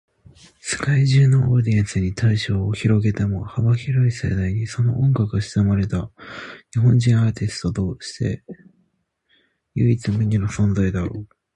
[0.61, 6.09] 世界中のオーディエンスに対象を広げても、幅広い世代にその音楽が親しまれた
[6.71, 8.43] 日本人アーティストとして
[9.75, 11.27] 唯一無二の存在だろう。